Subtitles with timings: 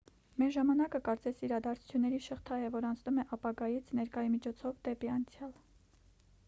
[0.43, 5.53] մեր ժամանակը կարծես իրադարձությունների շղթա է որն անցնում է ապագայից ներկայի միջով դեպի անցյալ